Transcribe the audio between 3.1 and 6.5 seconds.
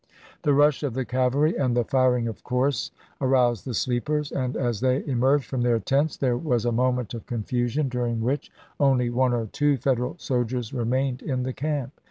aroused the sleepers, and as they emerged from their tents there